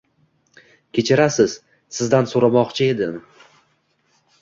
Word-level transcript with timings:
Kechirasiz, 0.99 1.55
sizdan 1.99 2.33
so’ramoqchi 2.35 2.91
edim. 2.97 3.25